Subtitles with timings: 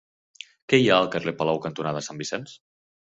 [0.71, 2.55] Què hi ha al carrer Palou cantonada Sant Vicenç?